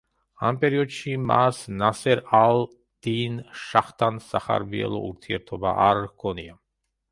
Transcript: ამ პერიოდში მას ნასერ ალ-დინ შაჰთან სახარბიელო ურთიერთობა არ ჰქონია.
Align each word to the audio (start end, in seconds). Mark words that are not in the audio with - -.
ამ 0.47 0.55
პერიოდში 0.61 1.11
მას 1.31 1.59
ნასერ 1.81 2.21
ალ-დინ 2.39 3.37
შაჰთან 3.67 4.19
სახარბიელო 4.31 5.05
ურთიერთობა 5.13 5.79
არ 5.89 6.05
ჰქონია. 6.11 6.61